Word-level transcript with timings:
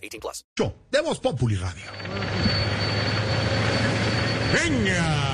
18 0.00 0.20
plus. 0.20 0.44
Yo, 0.56 0.74
de 0.90 1.00
Voz 1.00 1.20
Populi 1.20 1.56
Radio. 1.56 1.84
¡Venga! 4.52 5.30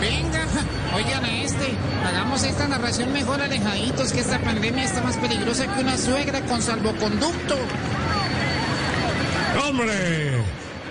Venga, 0.00 0.46
oigan 0.94 1.24
a 1.24 1.42
este. 1.42 1.74
Hagamos 2.04 2.42
esta 2.44 2.66
narración 2.66 3.12
mejor 3.12 3.42
alejaditos, 3.42 4.12
que 4.12 4.20
esta 4.20 4.38
pandemia 4.40 4.84
está 4.84 5.02
más 5.02 5.18
peligrosa 5.18 5.72
que 5.74 5.80
una 5.80 5.98
suegra 5.98 6.40
con 6.46 6.62
salvoconducto. 6.62 7.56
¡Hombre! 9.66 10.42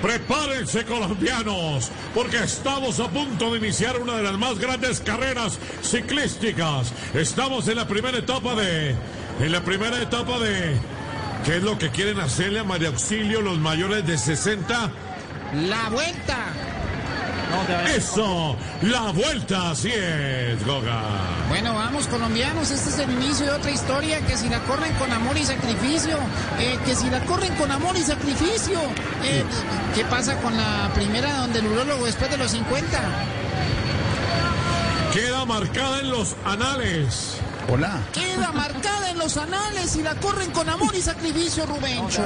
Prepárense 0.01 0.85
colombianos, 0.85 1.91
porque 2.13 2.37
estamos 2.37 2.99
a 3.01 3.09
punto 3.09 3.51
de 3.51 3.57
iniciar 3.57 3.99
una 3.99 4.15
de 4.15 4.23
las 4.23 4.37
más 4.37 4.57
grandes 4.57 5.01
carreras 5.01 5.59
ciclísticas. 5.81 6.93
Estamos 7.13 7.67
en 7.67 7.75
la 7.75 7.87
primera 7.87 8.17
etapa 8.17 8.55
de... 8.55 8.95
En 9.41 9.51
la 9.51 9.61
primera 9.61 10.01
etapa 10.01 10.39
de... 10.39 10.77
¿Qué 11.45 11.57
es 11.57 11.63
lo 11.63 11.77
que 11.77 11.89
quieren 11.89 12.19
hacerle 12.19 12.59
a 12.59 12.63
María 12.63 12.89
Auxilio 12.89 13.41
los 13.41 13.57
mayores 13.57 14.05
de 14.05 14.17
60? 14.17 14.91
La 15.67 15.89
vuelta. 15.89 16.37
¡Eso! 17.95 18.55
¡La 18.83 19.11
vuelta! 19.11 19.71
Así 19.71 19.89
es, 19.91 20.63
Goga. 20.65 21.01
Bueno, 21.47 21.73
vamos, 21.73 22.05
colombianos. 22.07 22.69
Este 22.69 22.89
es 22.91 22.99
el 22.99 23.09
inicio 23.11 23.47
de 23.47 23.51
otra 23.53 23.71
historia. 23.71 24.19
Que 24.27 24.37
si 24.37 24.47
la 24.49 24.59
corren 24.59 24.93
con 24.95 25.11
amor 25.11 25.35
y 25.37 25.43
sacrificio. 25.43 26.17
eh, 26.59 26.77
que 26.85 26.95
si 26.95 27.09
la 27.09 27.21
corren 27.21 27.53
con 27.55 27.71
amor 27.71 27.97
y 27.97 28.01
sacrificio. 28.01 28.79
eh, 29.23 29.43
¿Qué 29.95 30.05
pasa 30.05 30.35
con 30.41 30.55
la 30.55 30.91
primera 30.93 31.37
donde 31.37 31.59
el 31.59 31.65
urólogo 31.67 32.05
después 32.05 32.29
de 32.29 32.37
los 32.37 32.51
50? 32.51 32.99
Queda 35.13 35.43
marcada 35.45 36.01
en 36.01 36.11
los 36.11 36.35
anales. 36.45 37.37
Hola. 37.67 37.99
Queda 38.13 38.51
marcada 38.51 39.09
en 39.09 39.17
los 39.17 39.37
anales 39.37 39.95
y 39.95 40.03
la 40.03 40.15
corren 40.15 40.51
con 40.51 40.69
amor 40.69 40.93
y 40.95 41.01
sacrificio, 41.01 41.65
Rubencho. 41.65 42.23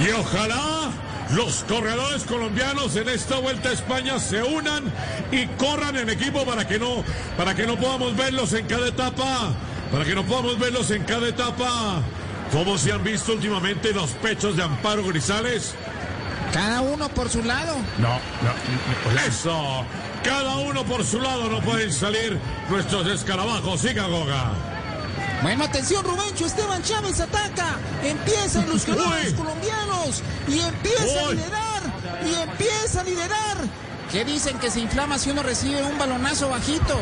Y 0.00 0.10
ojalá 0.12 0.90
los 1.30 1.64
corredores 1.64 2.24
colombianos 2.24 2.96
en 2.96 3.08
esta 3.10 3.36
vuelta 3.36 3.68
a 3.68 3.72
España 3.72 4.18
se 4.18 4.42
unan 4.42 4.84
y 5.30 5.46
corran 5.58 5.96
en 5.96 6.08
equipo 6.08 6.44
para 6.46 6.66
que 6.66 6.78
no, 6.78 7.04
para 7.36 7.54
que 7.54 7.66
no 7.66 7.76
podamos 7.76 8.16
verlos 8.16 8.54
en 8.54 8.66
cada 8.66 8.88
etapa, 8.88 9.52
para 9.92 10.04
que 10.04 10.14
no 10.14 10.24
podamos 10.24 10.58
verlos 10.58 10.90
en 10.90 11.04
cada 11.04 11.28
etapa. 11.28 12.00
Como 12.50 12.78
se 12.78 12.92
han 12.92 13.04
visto 13.04 13.32
últimamente 13.32 13.92
los 13.92 14.10
pechos 14.12 14.56
de 14.56 14.62
Amparo 14.62 15.04
Grisales. 15.04 15.74
Cada 16.52 16.80
uno 16.80 17.08
por 17.08 17.28
su 17.28 17.42
lado. 17.42 17.74
No, 17.98 18.08
no, 18.08 19.10
hola. 19.10 19.24
Eso, 19.26 19.84
cada 20.26 20.56
uno 20.56 20.84
por 20.84 21.04
su 21.04 21.20
lado 21.20 21.48
no 21.48 21.60
pueden 21.60 21.92
salir 21.92 22.38
nuestros 22.68 23.06
escarabajos. 23.06 23.80
Siga 23.80 24.06
Goga. 24.06 24.50
Bueno, 25.42 25.64
atención, 25.64 26.04
Rubencho. 26.04 26.46
Esteban 26.46 26.82
Chávez 26.82 27.20
ataca. 27.20 27.78
Empieza 28.02 28.60
en 28.62 28.68
los 28.70 28.88
Uy. 28.88 29.32
colombianos. 29.36 30.22
Y 30.48 30.58
empieza 30.58 31.20
a 31.28 31.32
liderar. 31.32 31.82
Y 32.24 32.34
empieza 32.42 33.00
a 33.00 33.04
liderar. 33.04 33.56
¿Qué 34.10 34.24
dicen 34.24 34.58
que 34.58 34.70
se 34.70 34.80
inflama 34.80 35.18
si 35.18 35.30
uno 35.30 35.42
recibe 35.42 35.82
un 35.82 35.98
balonazo 35.98 36.48
bajito? 36.48 36.98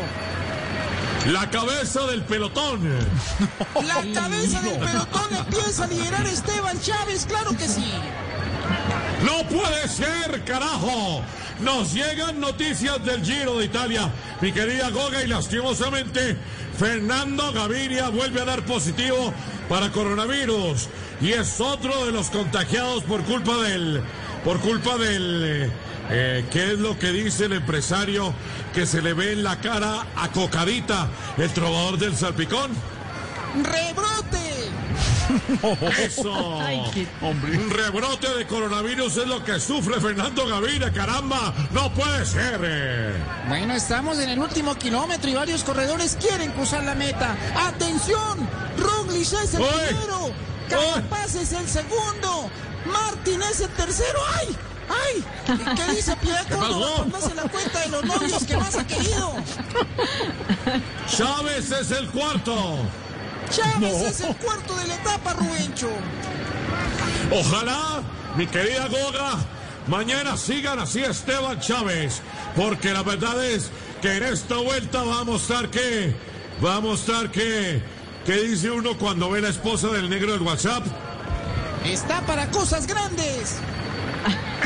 La 1.31 1.49
cabeza 1.49 2.05
del 2.05 2.21
pelotón. 2.23 2.81
La 3.87 4.03
cabeza 4.21 4.61
del 4.61 4.77
pelotón 4.79 5.35
empieza 5.35 5.85
a 5.85 5.87
liderar 5.87 6.27
Esteban 6.27 6.79
Chávez. 6.81 7.25
Claro 7.25 7.57
que 7.57 7.67
sí. 7.67 7.91
No 9.23 9.47
puede 9.47 9.87
ser, 9.87 10.43
carajo. 10.45 11.21
Nos 11.61 11.93
llegan 11.93 12.39
noticias 12.39 13.03
del 13.05 13.23
Giro 13.23 13.57
de 13.57 13.65
Italia, 13.65 14.11
mi 14.41 14.51
querida 14.51 14.89
Goga, 14.89 15.23
y 15.23 15.27
lastimosamente 15.27 16.37
Fernando 16.77 17.53
Gaviria 17.53 18.09
vuelve 18.09 18.41
a 18.41 18.45
dar 18.45 18.65
positivo 18.65 19.33
para 19.69 19.89
coronavirus 19.91 20.89
y 21.21 21.31
es 21.31 21.61
otro 21.61 22.05
de 22.05 22.11
los 22.11 22.29
contagiados 22.29 23.03
por 23.03 23.23
culpa 23.23 23.55
del, 23.57 24.01
por 24.43 24.59
culpa 24.59 24.97
del, 24.97 25.43
eh, 25.43 25.71
eh, 26.09 26.45
¿qué 26.51 26.73
es 26.73 26.79
lo 26.79 26.99
que 26.99 27.11
dice 27.11 27.45
el 27.45 27.53
empresario 27.53 28.33
que 28.73 28.85
se 28.85 29.01
le 29.01 29.13
ve 29.13 29.31
en 29.31 29.43
la 29.43 29.59
cara 29.61 30.05
a 30.15 30.29
el 31.37 31.49
trovador 31.51 31.97
del 31.97 32.15
salpicón? 32.15 32.71
¡Rebrote! 33.63 34.44
Eso. 35.99 36.31
Un 37.21 37.69
rebrote 37.69 38.27
de 38.35 38.45
coronavirus 38.47 39.17
es 39.17 39.27
lo 39.27 39.43
que 39.43 39.59
sufre 39.59 39.99
Fernando 39.99 40.45
Gaviria, 40.47 40.91
caramba. 40.91 41.53
No 41.71 41.91
puede 41.93 42.25
ser. 42.25 42.59
eh. 42.63 43.13
Bueno, 43.47 43.73
estamos 43.73 44.19
en 44.19 44.29
el 44.29 44.39
último 44.39 44.75
kilómetro 44.75 45.29
y 45.29 45.35
varios 45.35 45.63
corredores 45.63 46.17
quieren 46.19 46.51
cruzar 46.51 46.83
la 46.83 46.95
meta. 46.95 47.35
¡Atención! 47.55 48.47
Roglic 48.77 49.21
es 49.21 49.53
el 49.55 49.63
primero. 49.63 50.31
Carapaz 50.69 51.35
es 51.35 51.51
el 51.53 51.67
segundo. 51.67 52.49
Martín 52.85 53.41
es 53.43 53.61
el 53.61 53.69
tercero. 53.69 54.19
¡Ay! 54.37 54.55
¡Ay! 54.87 55.23
¿Y 55.55 55.75
¿Qué 55.75 55.95
dice 55.95 56.15
Pierre 56.17 56.45
Córdoba 56.47 56.87
cuando 56.97 57.17
hace 57.17 57.33
la 57.35 57.41
cuenta 57.43 57.79
de 57.81 57.89
los 57.89 58.03
novios 58.05 58.43
que 58.43 58.57
más 58.57 58.75
ha 58.75 58.85
querido? 58.85 59.33
Chávez 61.09 61.71
es 61.71 61.91
el 61.91 62.07
cuarto. 62.09 62.77
Chávez 63.55 64.01
es 64.01 64.21
el 64.21 64.35
cuarto 64.35 64.75
de 64.75 64.87
la 64.87 64.95
etapa, 64.95 65.33
Rubencho. 65.33 65.89
Ojalá, 67.31 68.01
mi 68.35 68.45
querida 68.47 68.87
Goga, 68.87 69.37
mañana 69.87 70.35
sigan 70.35 70.79
así 70.79 71.01
Esteban 71.01 71.59
Chávez, 71.59 72.21
porque 72.55 72.91
la 72.91 73.03
verdad 73.03 73.43
es 73.45 73.71
que 74.01 74.17
en 74.17 74.23
esta 74.23 74.57
vuelta 74.57 75.03
va 75.03 75.21
a 75.21 75.23
mostrar 75.23 75.69
que, 75.69 76.13
va 76.63 76.75
a 76.75 76.79
mostrar 76.81 77.31
que, 77.31 77.81
¿qué 78.25 78.33
dice 78.41 78.71
uno 78.71 78.97
cuando 78.97 79.29
ve 79.29 79.41
la 79.41 79.49
esposa 79.49 79.87
del 79.87 80.09
negro 80.09 80.33
del 80.33 80.41
WhatsApp? 80.41 80.85
Está 81.85 82.21
para 82.25 82.49
cosas 82.51 82.87
grandes. 82.87 83.57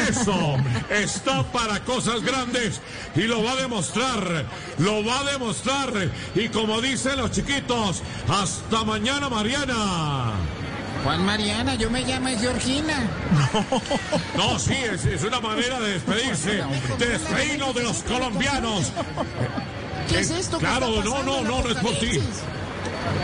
Eso 0.09 0.55
está 0.89 1.43
para 1.51 1.79
cosas 1.83 2.23
grandes 2.23 2.79
y 3.15 3.21
lo 3.21 3.43
va 3.43 3.51
a 3.51 3.55
demostrar, 3.57 4.45
lo 4.77 5.05
va 5.05 5.19
a 5.19 5.23
demostrar. 5.31 5.91
Y 6.35 6.49
como 6.49 6.81
dicen 6.81 7.17
los 7.17 7.31
chiquitos, 7.31 8.01
hasta 8.27 8.83
mañana 8.83 9.29
Mariana. 9.29 10.33
Juan 11.03 11.25
Mariana, 11.25 11.75
yo 11.75 11.89
me 11.89 12.01
llamo 12.01 12.29
Georgina. 12.37 13.07
No, 14.35 14.59
sí, 14.59 14.73
es, 14.73 15.05
es 15.05 15.23
una 15.23 15.39
manera 15.39 15.79
de 15.79 15.93
despedirse, 15.93 16.63
de 16.97 17.05
despedirnos 17.05 17.73
de 17.75 17.83
los 17.83 18.03
colombianos. 18.03 18.91
¿Qué 20.09 20.19
es 20.19 20.31
esto? 20.31 20.57
claro, 20.57 21.03
no, 21.03 21.23
no, 21.23 21.41
no, 21.41 21.61
no 21.61 21.69
es 21.69 21.77
por 21.77 21.93
ti. 21.99 22.19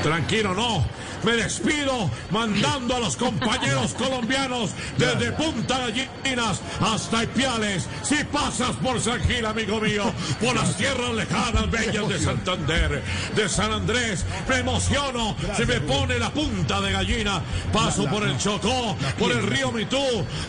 Tranquilo, 0.04 0.54
no. 0.54 0.86
Me 1.26 1.32
despido 1.38 2.12
mandando 2.30 2.98
a 2.98 3.00
los 3.00 3.16
compañeros 3.16 3.94
colombianos 3.98 4.70
desde 4.96 5.32
Punta 5.32 5.80
Gallinas 5.80 6.62
hasta 6.80 7.24
Ipiales. 7.24 7.88
Si 8.04 8.24
pasas 8.26 8.76
por 8.76 9.02
San 9.02 9.20
Gil, 9.22 9.44
amigo 9.44 9.82
mío, 9.82 10.04
por 10.40 10.56
las 10.56 10.78
tierras 10.78 11.16
lejanas, 11.16 11.72
bellas 11.72 12.08
de 12.08 12.20
Santander, 12.20 13.02
de 13.36 13.50
San 13.50 13.72
Andrés, 13.72 14.24
me 14.48 14.58
emociono, 14.58 15.36
se 15.58 15.66
me 15.66 15.82
pone 15.82 16.20
la 16.20 16.32
punta 16.32 16.80
de 16.80 16.92
gallina. 16.92 17.42
Paso 17.74 18.06
por 18.06 18.22
el 18.22 18.38
Chocó, 18.38 18.96
por 19.18 19.32
el 19.32 19.42
río 19.48 19.72
Mitú. 19.72 19.98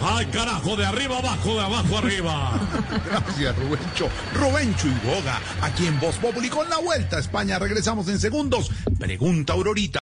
Ay, 0.02 0.26
carajo, 0.26 0.76
de 0.76 0.84
arriba 0.84 1.17
abajo, 1.17 1.55
de 1.55 1.61
abajo 1.61 1.99
arriba. 1.99 2.61
Gracias, 3.06 3.56
Rubencho. 3.56 4.11
Rubencho 4.34 4.88
y 4.88 5.06
Boga, 5.06 5.40
aquí 5.62 5.87
en 5.87 5.99
Voz 5.99 6.17
Populi 6.17 6.50
con 6.50 6.69
la 6.69 6.76
vuelta 6.76 7.17
a 7.17 7.20
España. 7.20 7.58
Regresamos 7.58 8.08
en 8.08 8.20
segundos. 8.20 8.70
Pregunta 8.99 9.55
Aurorita. 9.55 10.06